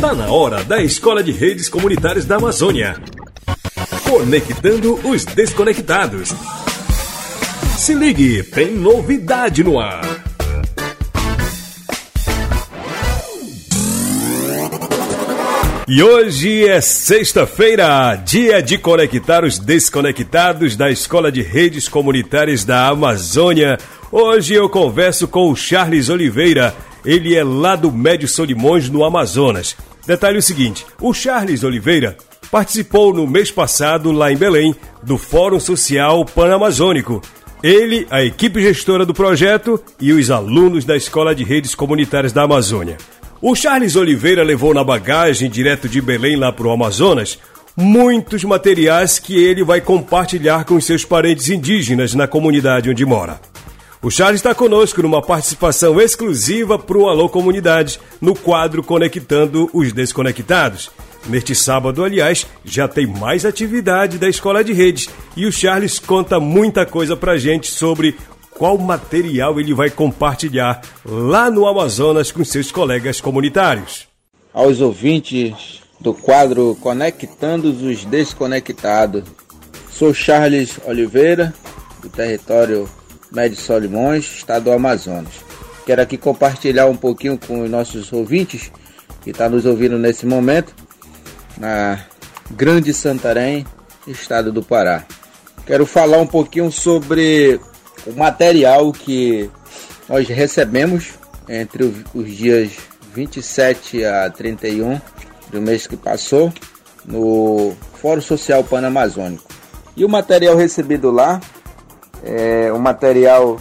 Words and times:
Tá 0.00 0.14
na 0.14 0.26
hora 0.28 0.62
da 0.64 0.82
Escola 0.82 1.22
de 1.22 1.32
Redes 1.32 1.68
Comunitárias 1.68 2.26
da 2.26 2.36
Amazônia. 2.36 2.96
Conectando 4.08 5.00
os 5.08 5.24
desconectados. 5.24 6.32
Se 7.76 7.94
ligue, 7.94 8.42
tem 8.42 8.74
novidade 8.74 9.64
no 9.64 9.78
ar. 9.78 10.02
E 15.86 16.02
hoje 16.02 16.66
é 16.66 16.80
sexta-feira, 16.80 18.16
dia 18.16 18.62
de 18.62 18.78
conectar 18.78 19.44
os 19.44 19.58
desconectados 19.58 20.76
da 20.76 20.90
Escola 20.90 21.30
de 21.30 21.42
Redes 21.42 21.88
Comunitárias 21.88 22.64
da 22.64 22.88
Amazônia. 22.88 23.78
Hoje 24.10 24.54
eu 24.54 24.68
converso 24.68 25.28
com 25.28 25.50
o 25.50 25.56
Charles 25.56 26.08
Oliveira. 26.08 26.74
Ele 27.04 27.34
é 27.34 27.44
lá 27.44 27.76
do 27.76 27.92
Médio 27.92 28.26
Solimões, 28.26 28.88
no 28.88 29.04
Amazonas. 29.04 29.76
Detalhe 30.06 30.38
o 30.38 30.42
seguinte: 30.42 30.86
o 31.00 31.12
Charles 31.12 31.62
Oliveira 31.62 32.16
participou 32.50 33.12
no 33.12 33.26
mês 33.26 33.50
passado, 33.50 34.12
lá 34.12 34.32
em 34.32 34.36
Belém, 34.36 34.74
do 35.02 35.18
Fórum 35.18 35.60
Social 35.60 36.24
Panamazônico. 36.24 37.20
Ele, 37.62 38.06
a 38.10 38.22
equipe 38.22 38.60
gestora 38.60 39.06
do 39.06 39.14
projeto 39.14 39.82
e 39.98 40.12
os 40.12 40.30
alunos 40.30 40.84
da 40.84 40.96
Escola 40.96 41.34
de 41.34 41.44
Redes 41.44 41.74
Comunitárias 41.74 42.32
da 42.32 42.42
Amazônia. 42.42 42.98
O 43.40 43.54
Charles 43.54 43.96
Oliveira 43.96 44.42
levou 44.42 44.72
na 44.72 44.84
bagagem, 44.84 45.50
direto 45.50 45.88
de 45.88 46.00
Belém 46.00 46.36
lá 46.36 46.52
para 46.52 46.66
o 46.66 46.70
Amazonas, 46.70 47.38
muitos 47.76 48.44
materiais 48.44 49.18
que 49.18 49.36
ele 49.42 49.64
vai 49.64 49.80
compartilhar 49.80 50.64
com 50.64 50.80
seus 50.80 51.04
parentes 51.04 51.50
indígenas 51.50 52.14
na 52.14 52.26
comunidade 52.28 52.88
onde 52.88 53.04
mora. 53.04 53.40
O 54.04 54.10
Charles 54.10 54.40
está 54.40 54.54
conosco 54.54 55.00
numa 55.00 55.22
participação 55.22 55.98
exclusiva 55.98 56.78
para 56.78 56.98
o 56.98 57.08
Alô 57.08 57.26
Comunidade, 57.26 57.98
no 58.20 58.34
quadro 58.34 58.82
Conectando 58.82 59.70
os 59.72 59.94
Desconectados. 59.94 60.90
Neste 61.26 61.54
sábado, 61.54 62.04
aliás, 62.04 62.46
já 62.66 62.86
tem 62.86 63.06
mais 63.06 63.46
atividade 63.46 64.18
da 64.18 64.28
Escola 64.28 64.62
de 64.62 64.74
Redes 64.74 65.08
e 65.34 65.46
o 65.46 65.52
Charles 65.52 65.98
conta 65.98 66.38
muita 66.38 66.84
coisa 66.84 67.16
para 67.16 67.38
gente 67.38 67.70
sobre 67.70 68.14
qual 68.50 68.76
material 68.76 69.58
ele 69.58 69.72
vai 69.72 69.88
compartilhar 69.88 70.82
lá 71.02 71.50
no 71.50 71.66
Amazonas 71.66 72.30
com 72.30 72.44
seus 72.44 72.70
colegas 72.70 73.22
comunitários. 73.22 74.06
Aos 74.52 74.82
ouvintes 74.82 75.80
do 75.98 76.12
quadro 76.12 76.76
Conectando 76.78 77.70
os 77.70 78.04
Desconectados, 78.04 79.24
sou 79.90 80.12
Charles 80.12 80.78
Oliveira, 80.84 81.54
do 82.02 82.10
território 82.10 82.86
Médio 83.34 83.60
Solimões, 83.60 84.24
estado 84.24 84.66
do 84.66 84.72
Amazonas. 84.72 85.32
Quero 85.84 86.00
aqui 86.00 86.16
compartilhar 86.16 86.86
um 86.86 86.96
pouquinho 86.96 87.36
com 87.36 87.62
os 87.62 87.70
nossos 87.70 88.12
ouvintes 88.12 88.70
que 89.22 89.30
estão 89.30 89.46
tá 89.46 89.50
nos 89.50 89.66
ouvindo 89.66 89.98
nesse 89.98 90.24
momento, 90.24 90.72
na 91.58 91.98
Grande 92.52 92.94
Santarém, 92.94 93.66
estado 94.06 94.52
do 94.52 94.62
Pará. 94.62 95.04
Quero 95.66 95.84
falar 95.84 96.18
um 96.18 96.26
pouquinho 96.26 96.70
sobre 96.70 97.58
o 98.06 98.12
material 98.12 98.92
que 98.92 99.50
nós 100.08 100.28
recebemos 100.28 101.14
entre 101.48 101.92
os 102.14 102.30
dias 102.30 102.70
27 103.12 104.04
a 104.04 104.30
31 104.30 105.00
do 105.50 105.60
mês 105.60 105.86
que 105.88 105.96
passou 105.96 106.52
no 107.04 107.74
Fórum 108.00 108.20
Social 108.20 108.62
Panamazônico. 108.62 109.44
E 109.96 110.04
o 110.04 110.08
material 110.08 110.56
recebido 110.56 111.10
lá 111.10 111.40
é 112.24 112.72
um 112.72 112.78
material 112.78 113.58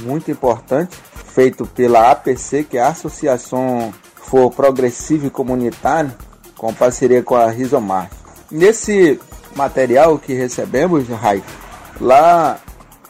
muito 0.00 0.30
importante, 0.30 0.96
feito 1.26 1.66
pela 1.66 2.10
APC, 2.10 2.64
que 2.64 2.78
é 2.78 2.82
a 2.82 2.88
Associação 2.88 3.92
For 4.14 4.50
Progressivo 4.50 5.26
e 5.26 5.30
Comunitário, 5.30 6.12
com 6.56 6.72
parceria 6.72 7.22
com 7.22 7.34
a 7.34 7.50
Rizomar. 7.50 8.10
Nesse 8.50 9.20
material 9.54 10.18
que 10.18 10.32
recebemos, 10.32 11.08
Rai, 11.08 11.42
lá 12.00 12.58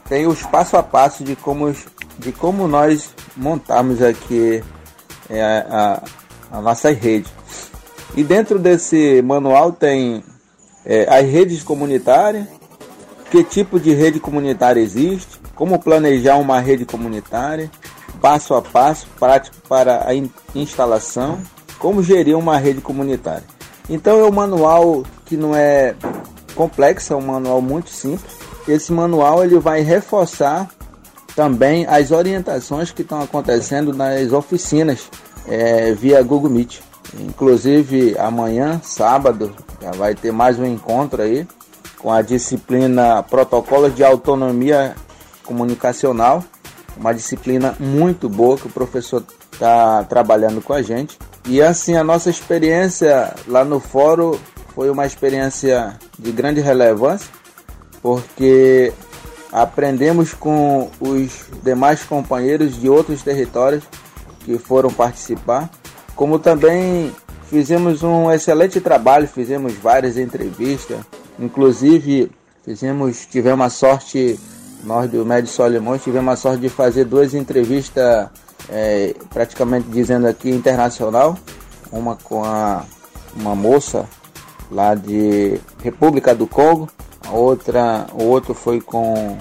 tem 0.09 0.27
os 0.27 0.43
passo 0.43 0.77
a 0.77 0.83
passo 0.83 1.23
de 1.23 1.37
como, 1.37 1.75
de 2.19 2.33
como 2.33 2.67
nós 2.67 3.15
montamos 3.37 4.03
aqui 4.03 4.63
é, 5.29 5.43
a, 5.43 6.03
a 6.51 6.61
nossa 6.61 6.91
rede. 6.91 7.33
E 8.17 8.25
dentro 8.25 8.59
desse 8.59 9.23
manual 9.23 9.73
tem 9.73 10.25
é, 10.85 11.07
as 11.09 11.25
redes 11.31 11.63
comunitárias, 11.63 12.47
que 13.31 13.45
tipo 13.45 13.79
de 13.79 13.95
rede 13.95 14.19
comunitária 14.19 14.81
existe, 14.81 15.41
como 15.55 15.79
planejar 15.79 16.37
uma 16.37 16.59
rede 16.59 16.85
comunitária, 16.85 17.71
passo 18.21 18.55
a 18.55 18.61
passo 18.61 19.07
prático 19.19 19.57
para 19.69 20.07
a 20.07 20.15
in 20.15 20.29
instalação, 20.55 21.41
como 21.79 22.03
gerir 22.03 22.37
uma 22.37 22.59
rede 22.59 22.81
comunitária. 22.81 23.45
Então 23.89 24.19
é 24.19 24.25
um 24.25 24.33
manual 24.33 25.05
que 25.25 25.37
não 25.37 25.55
é 25.55 25.95
complexo, 26.55 27.13
é 27.13 27.17
um 27.17 27.23
manual 27.23 27.63
muito 27.63 27.91
simples. 27.91 28.33
Esse 28.67 28.93
manual 28.93 29.45
ele 29.45 29.59
vai 29.59 29.81
reforçar 29.81 30.69
também 31.37 31.87
as 31.87 32.11
orientações 32.11 32.91
que 32.91 33.03
estão 33.03 33.23
acontecendo 33.23 33.93
nas 33.93 34.33
oficinas 34.33 35.09
é, 35.47 35.93
via 35.93 36.21
Google 36.23 36.51
Meet. 36.51 36.81
Inclusive 37.19 38.17
amanhã, 38.19 38.81
sábado, 38.83 39.55
já 39.81 39.93
vai 39.93 40.15
ter 40.15 40.33
mais 40.33 40.59
um 40.59 40.67
encontro 40.67 41.23
aí 41.23 41.47
com 42.03 42.13
a 42.13 42.23
disciplina 42.23 43.23
Protocolos 43.23 43.95
de 43.95 44.03
Autonomia 44.03 44.95
Comunicacional, 45.45 46.43
uma 46.97 47.13
disciplina 47.13 47.77
muito 47.79 48.29
boa 48.29 48.57
que 48.57 48.67
o 48.67 48.71
professor 48.71 49.25
está 49.53 50.05
trabalhando 50.05 50.63
com 50.63 50.73
a 50.73 50.83
gente. 50.83 51.19
E 51.47 51.61
assim, 51.61 51.97
a 51.97 52.05
nossa 52.05 52.31
experiência 52.31 53.35
lá 53.47 53.65
no 53.65 53.81
fórum 53.81 54.39
foi 54.75 54.91
uma 54.91 55.07
experiência 55.07 55.99
de 56.19 56.33
grande 56.33 56.61
relevância 56.61 57.29
porque 58.03 58.93
aprendemos 59.53 60.33
com 60.33 60.91
os 61.01 61.47
demais 61.63 62.03
companheiros 62.05 62.81
de 62.81 62.89
outros 62.89 63.23
territórios 63.23 63.85
que 64.41 64.57
foram 64.59 64.91
participar, 64.91 65.69
como 66.15 66.39
também 66.39 67.15
fizemos 67.45 68.03
um 68.03 68.31
excelente 68.31 68.81
trabalho, 68.81 69.29
fizemos 69.29 69.75
várias 69.75 70.17
entrevistas, 70.17 70.99
inclusive 71.41 72.31
fizemos, 72.65 73.27
tivemos 73.27 73.67
a 73.67 73.71
sorte, 73.71 74.39
nós 74.85 75.11
do 75.11 75.25
Médio 75.25 75.51
Solimões 75.51 76.03
tivemos 76.03 76.33
a 76.33 76.37
sorte 76.37 76.61
de 76.61 76.69
fazer 76.69 77.05
duas 77.05 77.35
entrevistas 77.35 78.29
é, 78.69 79.15
praticamente 79.31 79.89
dizendo 79.89 80.27
aqui 80.27 80.51
internacional, 80.51 81.37
uma 81.91 82.17
com 82.17 82.45
a, 82.45 82.85
uma 83.35 83.55
moça 83.55 84.07
lá 84.71 84.95
de 84.95 85.59
República 85.83 86.35
do 86.35 86.47
Congo 86.47 86.89
a 87.31 87.33
outra, 87.33 88.07
o 88.13 88.25
outro 88.25 88.55
foi 88.55 88.81
com 88.81 89.39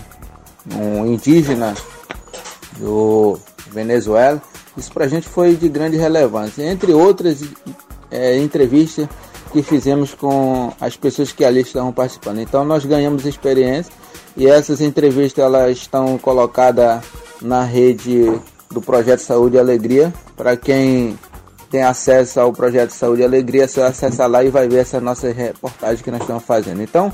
um 0.76 1.06
indígena 1.08 1.74
do 2.78 3.40
Venezuela. 3.72 4.42
Isso 4.78 4.92
para 4.92 5.06
a 5.06 5.08
gente 5.08 5.28
foi 5.28 5.56
de 5.56 5.68
grande 5.68 5.98
relevância, 5.98 6.64
entre 6.64 6.94
outras 6.94 7.44
é, 8.12 8.38
entrevistas 8.38 9.08
que 9.52 9.62
fizemos 9.64 10.14
com 10.14 10.72
as 10.80 10.96
pessoas 10.96 11.32
que 11.32 11.44
ali 11.44 11.62
estavam 11.62 11.92
participando. 11.92 12.40
Então 12.40 12.64
nós 12.64 12.86
ganhamos 12.86 13.26
experiência 13.26 13.92
e 14.38 14.48
essas 14.48 14.82
entrevistas 14.82 15.44
elas 15.44 15.78
estão 15.78 16.18
colocadas 16.18 17.04
na 17.42 17.64
rede 17.64 18.40
do 18.72 18.82
Projeto 18.82 19.20
Saúde 19.20 19.56
e 19.56 19.60
Alegria. 19.60 20.14
Para 20.36 20.56
quem 20.56 21.18
tem 21.70 21.84
acesso 21.84 22.40
ao 22.40 22.54
Projeto 22.54 22.92
Saúde 22.92 23.22
e 23.22 23.26
Alegria, 23.26 23.68
você 23.68 23.82
acessa 23.82 24.26
lá 24.28 24.44
e 24.44 24.50
vai 24.50 24.68
ver 24.68 24.80
essa 24.80 25.00
nossa 25.00 25.32
reportagem 25.32 26.04
que 26.04 26.12
nós 26.12 26.22
estamos 26.22 26.44
fazendo. 26.44 26.82
Então, 26.82 27.12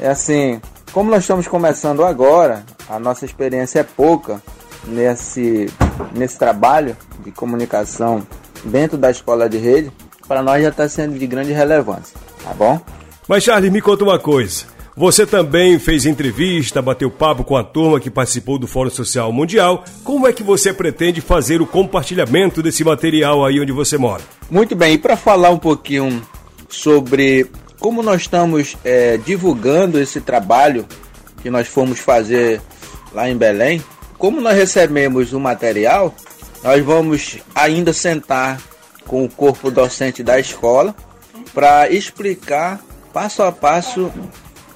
é 0.00 0.08
assim, 0.08 0.60
como 0.92 1.10
nós 1.10 1.22
estamos 1.22 1.46
começando 1.46 2.04
agora, 2.04 2.64
a 2.88 2.98
nossa 2.98 3.24
experiência 3.24 3.80
é 3.80 3.82
pouca 3.84 4.42
nesse, 4.84 5.68
nesse 6.14 6.38
trabalho 6.38 6.96
de 7.24 7.30
comunicação 7.30 8.26
dentro 8.64 8.96
da 8.96 9.10
escola 9.10 9.48
de 9.48 9.58
rede, 9.58 9.92
para 10.32 10.42
nós 10.42 10.62
já 10.62 10.70
está 10.70 10.88
sendo 10.88 11.18
de 11.18 11.26
grande 11.26 11.52
relevância, 11.52 12.16
tá 12.42 12.54
bom? 12.54 12.80
Mas 13.28 13.44
Charles, 13.44 13.70
me 13.70 13.82
conta 13.82 14.02
uma 14.02 14.18
coisa. 14.18 14.64
Você 14.96 15.26
também 15.26 15.78
fez 15.78 16.06
entrevista, 16.06 16.80
bateu 16.80 17.10
papo 17.10 17.44
com 17.44 17.54
a 17.54 17.62
turma 17.62 18.00
que 18.00 18.10
participou 18.10 18.58
do 18.58 18.66
Fórum 18.66 18.88
Social 18.88 19.30
Mundial. 19.30 19.84
Como 20.02 20.26
é 20.26 20.32
que 20.32 20.42
você 20.42 20.72
pretende 20.72 21.20
fazer 21.20 21.60
o 21.60 21.66
compartilhamento 21.66 22.62
desse 22.62 22.82
material 22.82 23.44
aí 23.44 23.60
onde 23.60 23.72
você 23.72 23.98
mora? 23.98 24.22
Muito 24.50 24.74
bem, 24.74 24.94
e 24.94 24.98
para 24.98 25.18
falar 25.18 25.50
um 25.50 25.58
pouquinho 25.58 26.22
sobre 26.66 27.50
como 27.78 28.02
nós 28.02 28.22
estamos 28.22 28.74
é, 28.82 29.18
divulgando 29.18 30.00
esse 30.00 30.18
trabalho 30.18 30.86
que 31.42 31.50
nós 31.50 31.68
fomos 31.68 31.98
fazer 31.98 32.58
lá 33.12 33.28
em 33.28 33.36
Belém, 33.36 33.84
como 34.16 34.40
nós 34.40 34.56
recebemos 34.56 35.34
o 35.34 35.38
material, 35.38 36.14
nós 36.64 36.82
vamos 36.82 37.36
ainda 37.54 37.92
sentar 37.92 38.71
com 39.06 39.24
o 39.24 39.28
corpo 39.28 39.70
docente 39.70 40.22
da 40.22 40.38
escola 40.38 40.94
para 41.54 41.90
explicar 41.90 42.80
passo 43.12 43.42
a 43.42 43.52
passo 43.52 44.10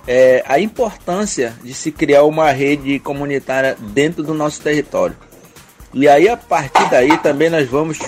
é, 0.06 0.44
a 0.46 0.60
importância 0.60 1.54
de 1.62 1.74
se 1.74 1.90
criar 1.90 2.24
uma 2.24 2.50
rede 2.50 2.98
comunitária 2.98 3.76
dentro 3.80 4.22
do 4.22 4.34
nosso 4.34 4.60
território. 4.60 5.16
E 5.92 6.06
aí, 6.08 6.28
a 6.28 6.36
partir 6.36 6.88
daí, 6.90 7.16
também 7.18 7.50
nós 7.50 7.68
vamos 7.68 7.98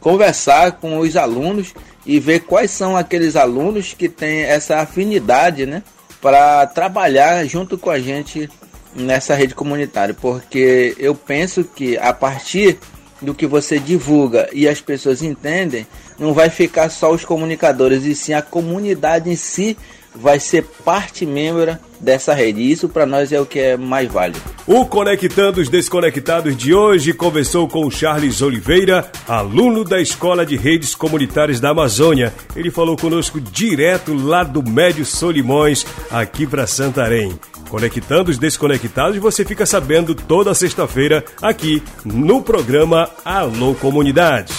conversar 0.00 0.72
com 0.72 0.98
os 0.98 1.16
alunos 1.16 1.72
e 2.04 2.18
ver 2.18 2.40
quais 2.40 2.70
são 2.70 2.96
aqueles 2.96 3.36
alunos 3.36 3.94
que 3.94 4.08
têm 4.08 4.42
essa 4.42 4.78
afinidade, 4.78 5.66
né, 5.66 5.82
para 6.20 6.66
trabalhar 6.66 7.44
junto 7.46 7.78
com 7.78 7.90
a 7.90 7.98
gente 7.98 8.48
nessa 8.94 9.34
rede 9.34 9.54
comunitária, 9.54 10.14
porque 10.14 10.94
eu 10.98 11.14
penso 11.14 11.62
que 11.62 11.96
a 11.96 12.12
partir 12.12 12.78
do 13.20 13.34
que 13.34 13.46
você 13.46 13.78
divulga 13.78 14.48
e 14.52 14.68
as 14.68 14.80
pessoas 14.80 15.22
entendem, 15.22 15.86
não 16.18 16.32
vai 16.32 16.50
ficar 16.50 16.88
só 16.90 17.12
os 17.12 17.24
comunicadores, 17.24 18.04
e 18.04 18.14
sim 18.14 18.32
a 18.32 18.42
comunidade 18.42 19.30
em 19.30 19.36
si 19.36 19.76
vai 20.14 20.40
ser 20.40 20.64
parte 20.84 21.24
membro 21.24 21.78
dessa 22.00 22.34
rede. 22.34 22.60
Isso 22.60 22.88
para 22.88 23.06
nós 23.06 23.32
é 23.32 23.40
o 23.40 23.46
que 23.46 23.58
é 23.58 23.76
mais 23.76 24.10
válido. 24.10 24.40
O 24.66 24.84
Conectando 24.84 25.60
os 25.60 25.68
Desconectados 25.68 26.56
de 26.56 26.74
hoje 26.74 27.12
conversou 27.12 27.68
com 27.68 27.86
o 27.86 27.90
Charles 27.90 28.42
Oliveira, 28.42 29.10
aluno 29.28 29.84
da 29.84 30.00
Escola 30.00 30.44
de 30.44 30.56
Redes 30.56 30.94
Comunitárias 30.94 31.60
da 31.60 31.70
Amazônia. 31.70 32.32
Ele 32.56 32.70
falou 32.70 32.96
conosco 32.96 33.40
direto 33.40 34.14
lá 34.14 34.42
do 34.42 34.62
Médio 34.68 35.04
Solimões, 35.04 35.86
aqui 36.10 36.46
para 36.46 36.66
Santarém. 36.66 37.38
Conectando 37.70 38.32
os 38.32 38.38
Desconectados, 38.38 39.16
você 39.18 39.44
fica 39.44 39.64
sabendo 39.64 40.12
toda 40.12 40.52
sexta-feira 40.52 41.24
aqui 41.40 41.80
no 42.04 42.42
programa 42.42 43.08
Alô 43.24 43.76
Comunidade. 43.76 44.52